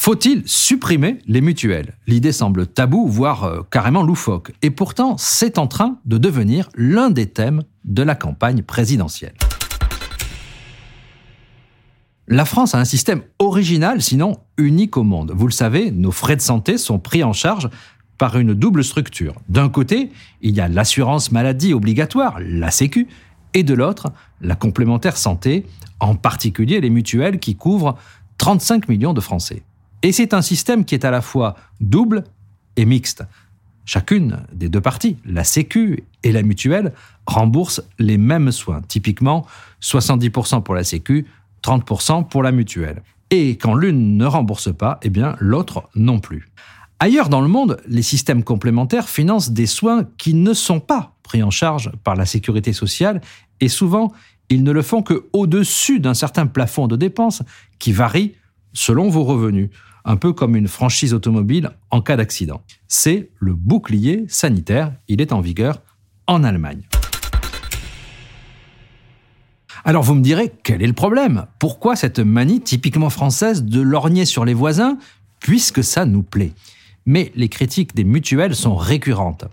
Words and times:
Faut-il 0.00 0.44
supprimer 0.46 1.18
les 1.26 1.40
mutuelles? 1.40 1.94
L'idée 2.06 2.30
semble 2.30 2.68
taboue, 2.68 3.08
voire 3.08 3.44
euh, 3.44 3.62
carrément 3.68 4.04
loufoque. 4.04 4.52
Et 4.62 4.70
pourtant, 4.70 5.16
c'est 5.18 5.58
en 5.58 5.66
train 5.66 5.98
de 6.04 6.18
devenir 6.18 6.68
l'un 6.76 7.10
des 7.10 7.26
thèmes 7.26 7.64
de 7.84 8.04
la 8.04 8.14
campagne 8.14 8.62
présidentielle. 8.62 9.34
La 12.28 12.44
France 12.44 12.76
a 12.76 12.78
un 12.78 12.84
système 12.84 13.22
original, 13.40 14.00
sinon 14.00 14.38
unique 14.56 14.96
au 14.96 15.02
monde. 15.02 15.32
Vous 15.34 15.46
le 15.46 15.52
savez, 15.52 15.90
nos 15.90 16.12
frais 16.12 16.36
de 16.36 16.42
santé 16.42 16.78
sont 16.78 17.00
pris 17.00 17.24
en 17.24 17.32
charge 17.32 17.68
par 18.18 18.38
une 18.38 18.54
double 18.54 18.84
structure. 18.84 19.34
D'un 19.48 19.68
côté, 19.68 20.10
il 20.40 20.54
y 20.54 20.60
a 20.60 20.68
l'assurance 20.68 21.32
maladie 21.32 21.74
obligatoire, 21.74 22.38
la 22.40 22.70
Sécu, 22.70 23.08
et 23.52 23.64
de 23.64 23.74
l'autre, 23.74 24.12
la 24.40 24.54
complémentaire 24.54 25.16
santé, 25.16 25.66
en 25.98 26.14
particulier 26.14 26.80
les 26.80 26.88
mutuelles 26.88 27.40
qui 27.40 27.56
couvrent 27.56 27.96
35 28.38 28.88
millions 28.88 29.12
de 29.12 29.20
Français. 29.20 29.64
Et 30.02 30.12
c'est 30.12 30.34
un 30.34 30.42
système 30.42 30.84
qui 30.84 30.94
est 30.94 31.04
à 31.04 31.10
la 31.10 31.20
fois 31.20 31.56
double 31.80 32.24
et 32.76 32.84
mixte. 32.84 33.24
Chacune 33.84 34.44
des 34.52 34.68
deux 34.68 34.80
parties, 34.80 35.16
la 35.24 35.44
Sécu 35.44 36.04
et 36.22 36.30
la 36.30 36.42
mutuelle, 36.42 36.92
remboursent 37.26 37.82
les 37.98 38.18
mêmes 38.18 38.52
soins. 38.52 38.82
Typiquement, 38.86 39.46
70% 39.82 40.62
pour 40.62 40.74
la 40.74 40.84
Sécu, 40.84 41.26
30% 41.62 42.28
pour 42.28 42.42
la 42.42 42.52
mutuelle. 42.52 43.02
Et 43.30 43.56
quand 43.56 43.74
l'une 43.74 44.16
ne 44.16 44.26
rembourse 44.26 44.72
pas, 44.74 45.00
eh 45.02 45.10
bien 45.10 45.36
l'autre 45.38 45.88
non 45.94 46.20
plus. 46.20 46.48
Ailleurs 47.00 47.28
dans 47.28 47.40
le 47.40 47.48
monde, 47.48 47.80
les 47.86 48.02
systèmes 48.02 48.42
complémentaires 48.42 49.08
financent 49.08 49.50
des 49.50 49.66
soins 49.66 50.04
qui 50.16 50.34
ne 50.34 50.52
sont 50.52 50.80
pas 50.80 51.14
pris 51.22 51.42
en 51.42 51.50
charge 51.50 51.92
par 52.04 52.16
la 52.16 52.26
sécurité 52.26 52.72
sociale 52.72 53.20
et 53.60 53.68
souvent 53.68 54.12
ils 54.50 54.64
ne 54.64 54.72
le 54.72 54.82
font 54.82 55.02
que 55.02 55.26
au-dessus 55.32 56.00
d'un 56.00 56.14
certain 56.14 56.46
plafond 56.46 56.88
de 56.88 56.96
dépenses 56.96 57.42
qui 57.78 57.92
varie 57.92 58.34
selon 58.78 59.08
vos 59.08 59.24
revenus, 59.24 59.70
un 60.04 60.16
peu 60.16 60.32
comme 60.32 60.54
une 60.54 60.68
franchise 60.68 61.12
automobile 61.12 61.70
en 61.90 62.00
cas 62.00 62.16
d'accident. 62.16 62.62
C'est 62.86 63.30
le 63.38 63.54
bouclier 63.54 64.24
sanitaire, 64.28 64.92
il 65.08 65.20
est 65.20 65.32
en 65.32 65.40
vigueur 65.40 65.82
en 66.28 66.44
Allemagne. 66.44 66.82
Alors 69.84 70.04
vous 70.04 70.14
me 70.14 70.22
direz, 70.22 70.52
quel 70.62 70.80
est 70.80 70.86
le 70.86 70.92
problème? 70.92 71.46
Pourquoi 71.58 71.96
cette 71.96 72.20
manie 72.20 72.60
typiquement 72.60 73.10
française 73.10 73.64
de 73.64 73.80
lorgner 73.80 74.24
sur 74.24 74.44
les 74.44 74.54
voisins, 74.54 74.96
puisque 75.40 75.82
ça 75.82 76.06
nous 76.06 76.22
plaît? 76.22 76.52
Mais 77.04 77.32
les 77.34 77.48
critiques 77.48 77.96
des 77.96 78.04
mutuelles 78.04 78.54
sont 78.54 78.76
récurrentes. 78.76 79.46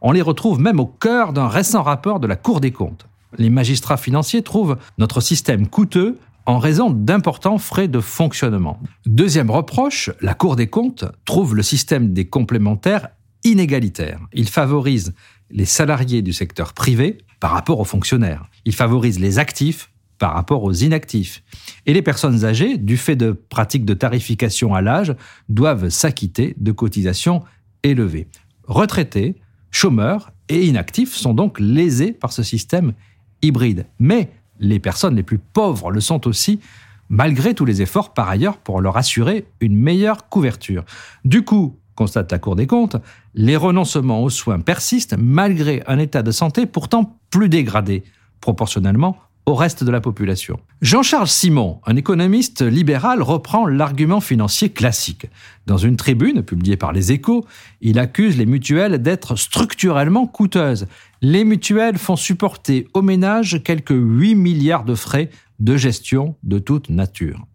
On 0.00 0.12
les 0.12 0.22
retrouve 0.22 0.60
même 0.60 0.78
au 0.78 0.86
cœur 0.86 1.32
d'un 1.32 1.48
récent 1.48 1.82
rapport 1.82 2.20
de 2.20 2.28
la 2.28 2.36
Cour 2.36 2.60
des 2.60 2.70
comptes. 2.70 3.06
Les 3.36 3.50
magistrats 3.50 3.96
financiers 3.96 4.42
trouvent 4.42 4.76
notre 4.98 5.20
système 5.20 5.66
coûteux 5.66 6.18
en 6.46 6.58
raison 6.58 6.90
d'importants 6.90 7.58
frais 7.58 7.88
de 7.88 8.00
fonctionnement. 8.00 8.80
Deuxième 9.06 9.50
reproche, 9.50 10.10
la 10.20 10.34
Cour 10.34 10.56
des 10.56 10.68
comptes 10.68 11.04
trouve 11.24 11.54
le 11.54 11.62
système 11.62 12.12
des 12.12 12.28
complémentaires 12.28 13.08
inégalitaire. 13.44 14.20
Il 14.32 14.48
favorise 14.48 15.14
les 15.50 15.64
salariés 15.64 16.22
du 16.22 16.32
secteur 16.32 16.72
privé 16.72 17.18
par 17.40 17.52
rapport 17.52 17.80
aux 17.80 17.84
fonctionnaires. 17.84 18.44
Il 18.64 18.74
favorise 18.74 19.18
les 19.18 19.38
actifs 19.38 19.90
par 20.18 20.34
rapport 20.34 20.62
aux 20.62 20.72
inactifs. 20.72 21.42
Et 21.86 21.94
les 21.94 22.02
personnes 22.02 22.44
âgées, 22.44 22.76
du 22.76 22.96
fait 22.96 23.16
de 23.16 23.32
pratiques 23.32 23.86
de 23.86 23.94
tarification 23.94 24.74
à 24.74 24.82
l'âge, 24.82 25.14
doivent 25.48 25.88
s'acquitter 25.88 26.54
de 26.58 26.72
cotisations 26.72 27.42
élevées. 27.82 28.28
Retraités, 28.64 29.36
chômeurs 29.70 30.30
et 30.48 30.66
inactifs 30.66 31.14
sont 31.14 31.32
donc 31.32 31.58
lésés 31.58 32.12
par 32.12 32.32
ce 32.32 32.42
système 32.42 32.92
hybride. 33.40 33.86
Mais 33.98 34.30
les 34.60 34.78
personnes 34.78 35.16
les 35.16 35.22
plus 35.22 35.38
pauvres 35.38 35.90
le 35.90 36.00
sont 36.00 36.28
aussi, 36.28 36.60
malgré 37.08 37.54
tous 37.54 37.64
les 37.64 37.82
efforts 37.82 38.14
par 38.14 38.28
ailleurs 38.28 38.58
pour 38.58 38.80
leur 38.80 38.96
assurer 38.96 39.46
une 39.60 39.76
meilleure 39.76 40.28
couverture. 40.28 40.84
Du 41.24 41.44
coup, 41.44 41.76
constate 41.96 42.30
la 42.30 42.38
Cour 42.38 42.56
des 42.56 42.66
comptes, 42.66 42.96
les 43.34 43.56
renoncements 43.56 44.22
aux 44.22 44.30
soins 44.30 44.60
persistent 44.60 45.16
malgré 45.18 45.82
un 45.86 45.98
état 45.98 46.22
de 46.22 46.30
santé 46.30 46.66
pourtant 46.66 47.18
plus 47.30 47.48
dégradé, 47.48 48.04
proportionnellement 48.40 49.16
au 49.46 49.54
reste 49.54 49.84
de 49.84 49.90
la 49.90 50.00
population. 50.00 50.60
Jean-Charles 50.80 51.28
Simon, 51.28 51.80
un 51.86 51.96
économiste 51.96 52.62
libéral, 52.62 53.22
reprend 53.22 53.66
l'argument 53.66 54.20
financier 54.20 54.70
classique. 54.70 55.26
Dans 55.66 55.76
une 55.76 55.96
tribune 55.96 56.42
publiée 56.42 56.76
par 56.76 56.92
les 56.92 57.12
échos, 57.12 57.44
il 57.80 57.98
accuse 57.98 58.36
les 58.36 58.46
mutuelles 58.46 59.02
d'être 59.02 59.36
structurellement 59.36 60.26
coûteuses. 60.26 60.86
Les 61.22 61.44
mutuelles 61.44 61.98
font 61.98 62.16
supporter 62.16 62.86
aux 62.94 63.02
ménages 63.02 63.62
quelques 63.62 63.90
8 63.90 64.34
milliards 64.34 64.84
de 64.84 64.94
frais 64.94 65.30
de 65.58 65.76
gestion 65.76 66.36
de 66.42 66.58
toute 66.58 66.88
nature. 66.88 67.46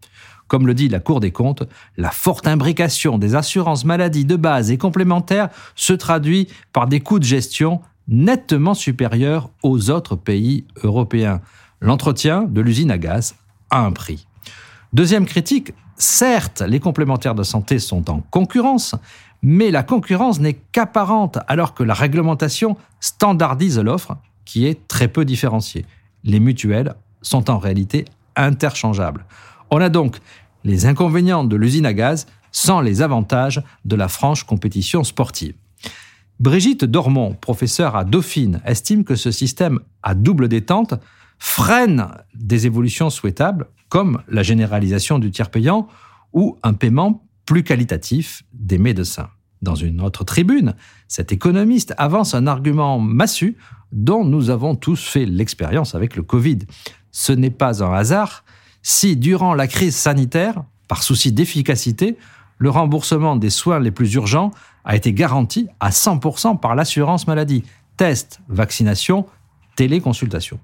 Comme 0.48 0.66
le 0.66 0.74
dit 0.74 0.88
la 0.88 1.00
Cour 1.00 1.20
des 1.20 1.32
comptes, 1.32 1.64
la 1.96 2.10
forte 2.10 2.46
imbrication 2.46 3.18
des 3.18 3.34
assurances 3.34 3.84
maladies 3.84 4.24
de 4.24 4.36
base 4.36 4.70
et 4.70 4.78
complémentaires 4.78 5.48
se 5.74 5.92
traduit 5.92 6.48
par 6.72 6.86
des 6.86 7.00
coûts 7.00 7.18
de 7.18 7.24
gestion 7.24 7.80
nettement 8.08 8.74
supérieurs 8.74 9.50
aux 9.64 9.90
autres 9.90 10.14
pays 10.14 10.64
européens. 10.84 11.40
L'entretien 11.80 12.42
de 12.42 12.60
l'usine 12.60 12.90
à 12.90 12.98
gaz 12.98 13.34
a 13.70 13.80
un 13.80 13.92
prix. 13.92 14.26
Deuxième 14.92 15.26
critique, 15.26 15.74
certes, 15.96 16.62
les 16.62 16.80
complémentaires 16.80 17.34
de 17.34 17.42
santé 17.42 17.78
sont 17.78 18.10
en 18.10 18.20
concurrence, 18.20 18.94
mais 19.42 19.70
la 19.70 19.82
concurrence 19.82 20.40
n'est 20.40 20.58
qu'apparente 20.72 21.38
alors 21.48 21.74
que 21.74 21.82
la 21.82 21.94
réglementation 21.94 22.76
standardise 23.00 23.78
l'offre 23.78 24.16
qui 24.44 24.66
est 24.66 24.88
très 24.88 25.08
peu 25.08 25.24
différenciée. 25.24 25.84
Les 26.24 26.40
mutuelles 26.40 26.94
sont 27.20 27.50
en 27.50 27.58
réalité 27.58 28.06
interchangeables. 28.36 29.26
On 29.70 29.80
a 29.80 29.88
donc 29.88 30.18
les 30.64 30.86
inconvénients 30.86 31.44
de 31.44 31.56
l'usine 31.56 31.86
à 31.86 31.92
gaz 31.92 32.26
sans 32.52 32.80
les 32.80 33.02
avantages 33.02 33.62
de 33.84 33.96
la 33.96 34.08
franche 34.08 34.44
compétition 34.44 35.04
sportive. 35.04 35.54
Brigitte 36.40 36.84
Dormont, 36.84 37.34
professeure 37.34 37.96
à 37.96 38.04
Dauphine, 38.04 38.60
estime 38.64 39.04
que 39.04 39.14
ce 39.14 39.30
système 39.30 39.80
à 40.02 40.14
double 40.14 40.48
détente 40.48 40.94
freine 41.38 42.08
des 42.34 42.66
évolutions 42.66 43.10
souhaitables 43.10 43.66
comme 43.88 44.22
la 44.28 44.42
généralisation 44.42 45.18
du 45.18 45.30
tiers 45.30 45.50
payant 45.50 45.88
ou 46.32 46.58
un 46.62 46.72
paiement 46.72 47.24
plus 47.44 47.62
qualitatif 47.62 48.42
des 48.52 48.78
médecins. 48.78 49.28
Dans 49.62 49.74
une 49.74 50.00
autre 50.00 50.24
tribune, 50.24 50.74
cet 51.08 51.32
économiste 51.32 51.94
avance 51.96 52.34
un 52.34 52.46
argument 52.46 52.98
massu 52.98 53.56
dont 53.92 54.24
nous 54.24 54.50
avons 54.50 54.74
tous 54.74 55.02
fait 55.02 55.24
l'expérience 55.24 55.94
avec 55.94 56.16
le 56.16 56.22
Covid. 56.22 56.58
Ce 57.10 57.32
n'est 57.32 57.50
pas 57.50 57.82
un 57.82 57.92
hasard 57.92 58.44
si, 58.82 59.16
durant 59.16 59.54
la 59.54 59.66
crise 59.66 59.96
sanitaire, 59.96 60.62
par 60.88 61.02
souci 61.02 61.32
d'efficacité, 61.32 62.16
le 62.58 62.70
remboursement 62.70 63.36
des 63.36 63.50
soins 63.50 63.80
les 63.80 63.90
plus 63.90 64.14
urgents 64.14 64.52
a 64.84 64.94
été 64.94 65.12
garanti 65.12 65.68
à 65.80 65.90
100% 65.90 66.60
par 66.60 66.74
l'assurance 66.74 67.26
maladie. 67.26 67.64
Test, 67.96 68.40
vaccination, 68.48 69.26
téléconsultation. 69.74 70.60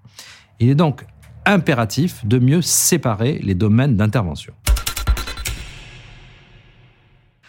Il 0.62 0.70
est 0.70 0.76
donc 0.76 1.04
impératif 1.44 2.24
de 2.24 2.38
mieux 2.38 2.62
séparer 2.62 3.40
les 3.42 3.56
domaines 3.56 3.96
d'intervention. 3.96 4.52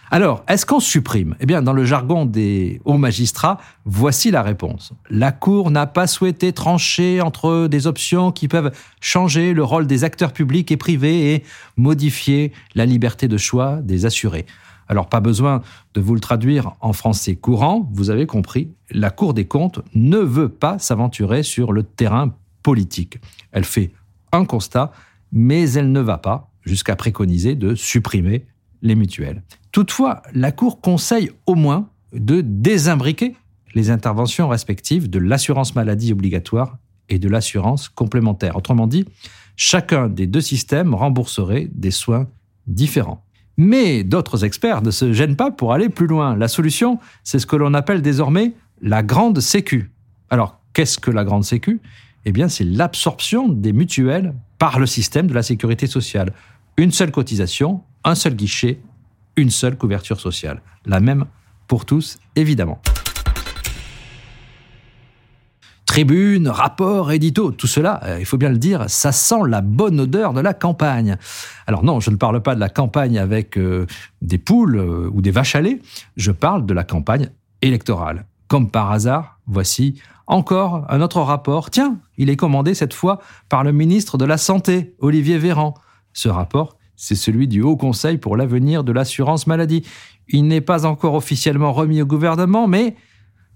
Alors, 0.09 0.43
est-ce 0.47 0.65
qu'on 0.65 0.79
supprime? 0.79 1.35
Eh 1.39 1.45
bien, 1.45 1.61
dans 1.61 1.73
le 1.73 1.85
jargon 1.85 2.25
des 2.25 2.81
hauts 2.85 2.97
magistrats, 2.97 3.59
voici 3.85 4.31
la 4.31 4.41
réponse. 4.41 4.93
La 5.11 5.31
Cour 5.31 5.69
n'a 5.69 5.85
pas 5.85 6.07
souhaité 6.07 6.53
trancher 6.53 7.21
entre 7.21 7.67
des 7.67 7.85
options 7.85 8.31
qui 8.31 8.47
peuvent 8.47 8.71
changer 8.99 9.53
le 9.53 9.63
rôle 9.63 9.85
des 9.85 10.03
acteurs 10.03 10.33
publics 10.33 10.71
et 10.71 10.77
privés 10.77 11.35
et 11.35 11.43
modifier 11.77 12.51
la 12.73 12.87
liberté 12.87 13.27
de 13.27 13.37
choix 13.37 13.75
des 13.83 14.07
assurés. 14.07 14.47
Alors, 14.87 15.07
pas 15.07 15.19
besoin 15.19 15.61
de 15.93 16.01
vous 16.01 16.15
le 16.15 16.19
traduire 16.19 16.73
en 16.81 16.93
français 16.93 17.35
courant, 17.35 17.87
vous 17.93 18.09
avez 18.09 18.25
compris, 18.25 18.71
la 18.89 19.11
Cour 19.11 19.35
des 19.35 19.45
comptes 19.45 19.81
ne 19.93 20.17
veut 20.17 20.49
pas 20.49 20.79
s'aventurer 20.79 21.43
sur 21.43 21.73
le 21.73 21.83
terrain 21.83 22.33
politique. 22.63 23.19
Elle 23.51 23.65
fait 23.65 23.91
un 24.31 24.45
constat, 24.45 24.91
mais 25.31 25.71
elle 25.73 25.91
ne 25.91 25.99
va 25.99 26.17
pas 26.17 26.49
jusqu'à 26.63 26.95
préconiser 26.95 27.55
de 27.55 27.75
supprimer 27.75 28.45
les 28.81 28.95
mutuelles. 28.95 29.43
Toutefois, 29.71 30.23
la 30.33 30.51
Cour 30.51 30.81
conseille 30.81 31.31
au 31.45 31.55
moins 31.55 31.89
de 32.13 32.41
désimbriquer 32.41 33.35
les 33.75 33.89
interventions 33.89 34.47
respectives 34.47 35.09
de 35.09 35.19
l'assurance 35.19 35.75
maladie 35.75 36.11
obligatoire 36.11 36.77
et 37.09 37.19
de 37.19 37.27
l'assurance 37.27 37.89
complémentaire. 37.89 38.55
Autrement 38.55 38.87
dit, 38.87 39.05
chacun 39.55 40.07
des 40.07 40.27
deux 40.27 40.41
systèmes 40.41 40.93
rembourserait 40.93 41.69
des 41.73 41.91
soins 41.91 42.27
différents. 42.67 43.25
Mais 43.57 44.03
d'autres 44.03 44.45
experts 44.45 44.81
ne 44.81 44.91
se 44.91 45.11
gênent 45.11 45.35
pas 45.35 45.51
pour 45.51 45.73
aller 45.73 45.89
plus 45.89 46.07
loin. 46.07 46.35
La 46.35 46.47
solution, 46.47 46.99
c'est 47.23 47.39
ce 47.39 47.45
que 47.45 47.55
l'on 47.55 47.73
appelle 47.73 48.01
désormais 48.01 48.53
la 48.81 49.03
grande 49.03 49.39
sécu. 49.39 49.91
Alors, 50.29 50.63
Qu'est-ce 50.73 50.97
que 50.97 51.11
la 51.11 51.23
grande 51.23 51.45
sécu? 51.45 51.79
Eh 52.25 52.31
bien, 52.31 52.47
c'est 52.47 52.63
l'absorption 52.63 53.49
des 53.49 53.73
mutuelles 53.73 54.33
par 54.57 54.79
le 54.79 54.85
système 54.85 55.27
de 55.27 55.33
la 55.33 55.43
sécurité 55.43 55.87
sociale. 55.87 56.33
Une 56.77 56.91
seule 56.91 57.11
cotisation, 57.11 57.81
un 58.03 58.15
seul 58.15 58.35
guichet, 58.35 58.79
une 59.35 59.49
seule 59.49 59.77
couverture 59.77 60.19
sociale. 60.19 60.61
La 60.85 60.99
même 60.99 61.25
pour 61.67 61.85
tous, 61.85 62.17
évidemment. 62.35 62.81
Tribune, 65.85 66.47
rapport, 66.47 67.11
édito, 67.11 67.51
tout 67.51 67.67
cela, 67.67 67.99
euh, 68.03 68.17
il 68.19 68.25
faut 68.25 68.37
bien 68.37 68.49
le 68.49 68.57
dire, 68.57 68.85
ça 68.87 69.11
sent 69.11 69.41
la 69.47 69.61
bonne 69.61 69.99
odeur 69.99 70.33
de 70.33 70.41
la 70.41 70.55
campagne. 70.55 71.17
Alors 71.67 71.83
non, 71.83 71.99
je 71.99 72.09
ne 72.09 72.15
parle 72.15 72.41
pas 72.41 72.55
de 72.55 72.59
la 72.59 72.69
campagne 72.69 73.19
avec 73.19 73.57
euh, 73.57 73.85
des 74.21 74.39
poules 74.39 74.77
euh, 74.77 75.09
ou 75.13 75.21
des 75.21 75.29
vaches 75.29 75.55
à 75.55 75.61
lait, 75.61 75.79
je 76.17 76.31
parle 76.31 76.65
de 76.65 76.73
la 76.73 76.83
campagne 76.83 77.29
électorale. 77.61 78.25
Comme 78.53 78.69
par 78.69 78.91
hasard, 78.91 79.39
voici 79.47 79.99
encore 80.27 80.85
un 80.87 81.01
autre 81.01 81.19
rapport. 81.21 81.71
Tiens, 81.71 81.97
il 82.19 82.29
est 82.29 82.35
commandé 82.35 82.75
cette 82.75 82.93
fois 82.93 83.19
par 83.49 83.63
le 83.63 83.71
ministre 83.71 84.15
de 84.19 84.25
la 84.25 84.37
Santé, 84.37 84.93
Olivier 84.99 85.39
Véran. 85.39 85.73
Ce 86.13 86.29
rapport, 86.29 86.77
c'est 86.95 87.15
celui 87.15 87.47
du 87.47 87.63
Haut 87.63 87.77
Conseil 87.77 88.19
pour 88.19 88.37
l'avenir 88.37 88.83
de 88.83 88.91
l'assurance 88.91 89.47
maladie. 89.47 89.81
Il 90.27 90.47
n'est 90.47 90.61
pas 90.61 90.85
encore 90.85 91.15
officiellement 91.15 91.73
remis 91.73 92.03
au 92.03 92.05
gouvernement, 92.05 92.67
mais 92.67 92.95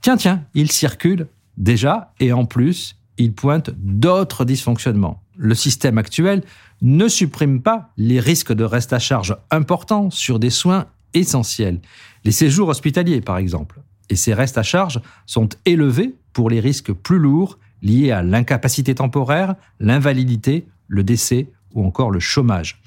tiens, 0.02 0.18
tiens, 0.18 0.46
il 0.56 0.72
circule 0.72 1.28
déjà, 1.58 2.16
et 2.20 2.34
en 2.34 2.46
plus, 2.46 2.96
il 3.20 3.34
pointe 3.34 3.70
d'autres 3.78 4.46
dysfonctionnements. 4.46 5.22
Le 5.36 5.54
système 5.54 6.00
actuel 6.00 6.42
ne 6.82 7.08
supprime 7.08 7.62
pas 7.62 7.92
les 7.98 8.20
risques 8.20 8.52
de 8.52 8.64
reste 8.64 8.94
à 8.94 9.00
charge 9.00 9.38
importants 9.52 10.10
sur 10.10 10.40
des 10.40 10.50
soins 10.50 10.88
essentiels. 11.14 11.82
Les 12.24 12.32
séjours 12.32 12.70
hospitaliers, 12.70 13.22
par 13.22 13.38
exemple. 13.38 13.80
Et 14.09 14.15
ces 14.15 14.33
restes 14.33 14.57
à 14.57 14.63
charge 14.63 15.01
sont 15.25 15.50
élevés 15.65 16.15
pour 16.33 16.50
les 16.50 16.59
risques 16.59 16.94
plus 16.94 17.19
lourds 17.19 17.57
liés 17.81 18.12
à 18.12 18.24
l'incapacité 18.24 18.95
temporaire, 18.95 19.56
l'invalidité, 19.80 20.68
le 20.88 21.04
décès 21.04 21.50
ou 21.74 21.86
encore 21.86 22.12
le 22.12 22.19
chômage. 22.19 22.81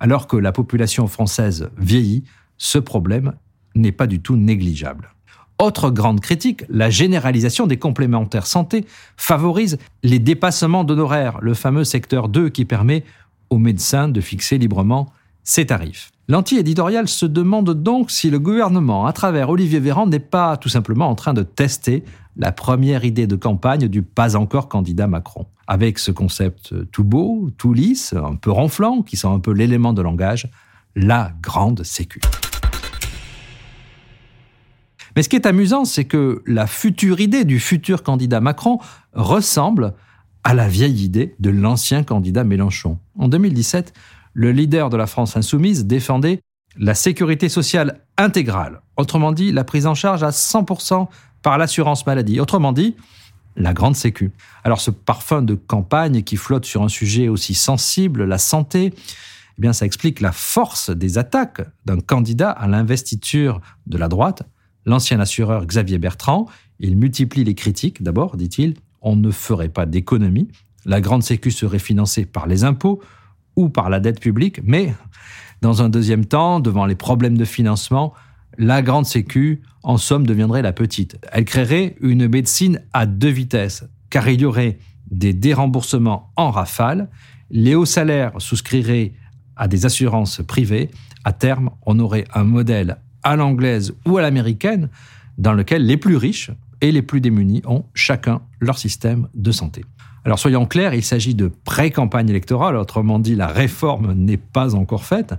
Alors 0.00 0.26
que 0.26 0.36
la 0.36 0.52
population 0.52 1.06
française 1.06 1.70
vieillit, 1.78 2.24
ce 2.58 2.78
problème 2.78 3.32
n'est 3.74 3.92
pas 3.92 4.06
du 4.06 4.20
tout 4.20 4.36
négligeable. 4.36 5.10
Autre 5.58 5.90
grande 5.90 6.20
critique, 6.20 6.64
la 6.68 6.90
généralisation 6.90 7.66
des 7.66 7.78
complémentaires 7.78 8.46
santé 8.46 8.84
favorise 9.16 9.78
les 10.02 10.18
dépassements 10.18 10.84
d'honoraires, 10.84 11.38
le 11.40 11.54
fameux 11.54 11.84
secteur 11.84 12.28
2 12.28 12.50
qui 12.50 12.66
permet 12.66 13.04
aux 13.48 13.58
médecins 13.58 14.08
de 14.08 14.20
fixer 14.20 14.58
librement 14.58 15.10
ses 15.46 15.64
tarifs. 15.64 16.10
L'anti-éditorial 16.28 17.08
se 17.08 17.24
demande 17.24 17.70
donc 17.82 18.10
si 18.10 18.30
le 18.30 18.40
gouvernement, 18.40 19.06
à 19.06 19.12
travers 19.12 19.48
Olivier 19.48 19.78
Véran, 19.78 20.06
n'est 20.06 20.18
pas 20.18 20.56
tout 20.56 20.68
simplement 20.68 21.08
en 21.08 21.14
train 21.14 21.32
de 21.34 21.44
tester 21.44 22.04
la 22.36 22.50
première 22.50 23.04
idée 23.04 23.28
de 23.28 23.36
campagne 23.36 23.86
du 23.86 24.02
pas 24.02 24.36
encore 24.36 24.68
candidat 24.68 25.06
Macron. 25.06 25.46
Avec 25.68 26.00
ce 26.00 26.10
concept 26.10 26.74
tout 26.90 27.04
beau, 27.04 27.48
tout 27.56 27.72
lisse, 27.72 28.12
un 28.12 28.34
peu 28.34 28.50
ronflant, 28.50 29.02
qui 29.02 29.16
sent 29.16 29.28
un 29.28 29.38
peu 29.38 29.52
l'élément 29.52 29.92
de 29.92 30.02
langage, 30.02 30.50
la 30.96 31.32
grande 31.40 31.84
sécu. 31.84 32.20
Mais 35.14 35.22
ce 35.22 35.28
qui 35.28 35.36
est 35.36 35.46
amusant, 35.46 35.84
c'est 35.84 36.04
que 36.04 36.42
la 36.46 36.66
future 36.66 37.20
idée 37.20 37.44
du 37.44 37.60
futur 37.60 38.02
candidat 38.02 38.40
Macron 38.40 38.80
ressemble 39.14 39.94
à 40.42 40.54
la 40.54 40.68
vieille 40.68 41.04
idée 41.04 41.34
de 41.38 41.50
l'ancien 41.50 42.02
candidat 42.02 42.44
Mélenchon. 42.44 42.98
En 43.18 43.28
2017, 43.28 43.94
le 44.36 44.52
leader 44.52 44.90
de 44.90 44.98
la 44.98 45.06
France 45.06 45.34
insoumise 45.38 45.86
défendait 45.86 46.42
la 46.76 46.94
sécurité 46.94 47.48
sociale 47.48 48.02
intégrale, 48.18 48.82
autrement 48.98 49.32
dit 49.32 49.50
la 49.50 49.64
prise 49.64 49.86
en 49.86 49.94
charge 49.94 50.22
à 50.22 50.28
100% 50.28 51.08
par 51.40 51.56
l'assurance 51.56 52.04
maladie, 52.04 52.38
autrement 52.38 52.72
dit 52.72 52.96
la 53.56 53.72
grande 53.72 53.96
sécu. 53.96 54.32
Alors 54.62 54.82
ce 54.82 54.90
parfum 54.90 55.40
de 55.40 55.54
campagne 55.54 56.22
qui 56.22 56.36
flotte 56.36 56.66
sur 56.66 56.82
un 56.82 56.90
sujet 56.90 57.28
aussi 57.28 57.54
sensible, 57.54 58.24
la 58.24 58.36
santé, 58.36 58.92
eh 58.92 59.60
bien 59.60 59.72
ça 59.72 59.86
explique 59.86 60.20
la 60.20 60.32
force 60.32 60.90
des 60.90 61.16
attaques 61.16 61.62
d'un 61.86 62.00
candidat 62.00 62.50
à 62.50 62.68
l'investiture 62.68 63.62
de 63.86 63.96
la 63.96 64.08
droite 64.08 64.42
l'ancien 64.84 65.18
assureur 65.18 65.66
Xavier 65.66 65.98
Bertrand. 65.98 66.46
Il 66.78 66.96
multiplie 66.98 67.42
les 67.42 67.54
critiques. 67.54 68.02
D'abord, 68.02 68.36
dit-il, 68.36 68.74
on 69.00 69.16
ne 69.16 69.30
ferait 69.30 69.70
pas 69.70 69.86
d'économie. 69.86 70.48
La 70.84 71.00
grande 71.00 71.22
sécu 71.24 71.50
serait 71.50 71.80
financée 71.80 72.26
par 72.26 72.46
les 72.46 72.62
impôts 72.62 73.00
ou 73.56 73.68
par 73.68 73.90
la 73.90 74.00
dette 74.00 74.20
publique. 74.20 74.60
Mais, 74.64 74.94
dans 75.62 75.82
un 75.82 75.88
deuxième 75.88 76.24
temps, 76.24 76.60
devant 76.60 76.86
les 76.86 76.94
problèmes 76.94 77.36
de 77.36 77.44
financement, 77.44 78.14
la 78.58 78.82
grande 78.82 79.06
sécu, 79.06 79.62
en 79.82 79.98
somme, 79.98 80.26
deviendrait 80.26 80.62
la 80.62 80.72
petite. 80.72 81.18
Elle 81.32 81.44
créerait 81.44 81.96
une 82.00 82.28
médecine 82.28 82.82
à 82.92 83.06
deux 83.06 83.30
vitesses, 83.30 83.84
car 84.10 84.28
il 84.28 84.40
y 84.40 84.44
aurait 84.44 84.78
des 85.10 85.32
déremboursements 85.32 86.30
en 86.36 86.50
rafale, 86.50 87.08
les 87.50 87.74
hauts 87.74 87.84
salaires 87.84 88.32
souscriraient 88.38 89.12
à 89.56 89.68
des 89.68 89.86
assurances 89.86 90.42
privées. 90.46 90.90
À 91.24 91.32
terme, 91.32 91.70
on 91.84 91.98
aurait 91.98 92.24
un 92.34 92.44
modèle 92.44 92.98
à 93.22 93.36
l'anglaise 93.36 93.94
ou 94.06 94.18
à 94.18 94.22
l'américaine, 94.22 94.88
dans 95.38 95.52
lequel 95.52 95.84
les 95.84 95.96
plus 95.96 96.16
riches 96.16 96.50
et 96.80 96.92
les 96.92 97.02
plus 97.02 97.20
démunis 97.20 97.62
ont 97.66 97.84
chacun 97.94 98.40
leur 98.60 98.78
système 98.78 99.28
de 99.34 99.52
santé. 99.52 99.84
Alors 100.26 100.40
soyons 100.40 100.66
clairs, 100.66 100.92
il 100.92 101.04
s'agit 101.04 101.36
de 101.36 101.52
pré-campagne 101.64 102.28
électorale, 102.28 102.74
autrement 102.74 103.20
dit 103.20 103.36
la 103.36 103.46
réforme 103.46 104.12
n'est 104.12 104.36
pas 104.36 104.74
encore 104.74 105.04
faite, 105.04 105.34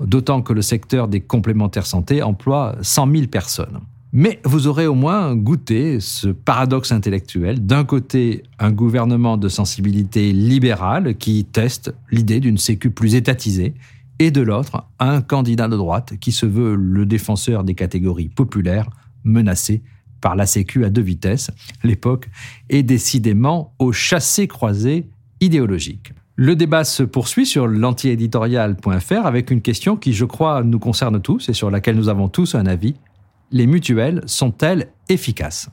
d'autant 0.00 0.40
que 0.40 0.54
le 0.54 0.62
secteur 0.62 1.06
des 1.06 1.20
complémentaires 1.20 1.84
santé 1.84 2.22
emploie 2.22 2.74
100 2.80 3.12
000 3.12 3.26
personnes. 3.26 3.80
Mais 4.10 4.40
vous 4.46 4.68
aurez 4.68 4.86
au 4.86 4.94
moins 4.94 5.36
goûté 5.36 6.00
ce 6.00 6.28
paradoxe 6.28 6.92
intellectuel. 6.92 7.66
D'un 7.66 7.84
côté, 7.84 8.44
un 8.58 8.72
gouvernement 8.72 9.36
de 9.36 9.50
sensibilité 9.50 10.32
libérale 10.32 11.14
qui 11.18 11.44
teste 11.44 11.94
l'idée 12.10 12.40
d'une 12.40 12.56
sécu 12.56 12.90
plus 12.90 13.14
étatisée 13.16 13.74
et 14.18 14.30
de 14.30 14.40
l'autre, 14.40 14.86
un 14.98 15.20
candidat 15.20 15.68
de 15.68 15.76
droite 15.76 16.14
qui 16.18 16.32
se 16.32 16.46
veut 16.46 16.74
le 16.74 17.04
défenseur 17.04 17.64
des 17.64 17.74
catégories 17.74 18.30
populaires 18.30 18.88
menacées 19.24 19.82
par 20.22 20.36
la 20.36 20.46
Sécu 20.46 20.86
à 20.86 20.88
deux 20.88 21.02
vitesses. 21.02 21.50
L'époque 21.84 22.30
est 22.70 22.82
décidément 22.82 23.74
au 23.78 23.92
chassé-croisé 23.92 25.06
idéologique. 25.42 26.14
Le 26.36 26.56
débat 26.56 26.84
se 26.84 27.02
poursuit 27.02 27.44
sur 27.44 27.66
l'antiéditorial.fr 27.66 29.26
avec 29.26 29.50
une 29.50 29.60
question 29.60 29.96
qui, 29.96 30.14
je 30.14 30.24
crois, 30.24 30.62
nous 30.64 30.78
concerne 30.78 31.20
tous 31.20 31.50
et 31.50 31.52
sur 31.52 31.70
laquelle 31.70 31.96
nous 31.96 32.08
avons 32.08 32.28
tous 32.28 32.54
un 32.54 32.64
avis. 32.64 32.94
Les 33.50 33.66
mutuelles 33.66 34.22
sont-elles 34.24 34.88
efficaces? 35.10 35.68